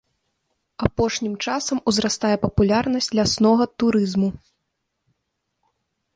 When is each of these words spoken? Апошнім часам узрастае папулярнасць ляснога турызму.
Апошнім 0.87 1.35
часам 1.45 1.77
узрастае 1.91 2.31
папулярнасць 2.47 3.11
ляснога 3.19 3.69
турызму. 3.85 4.33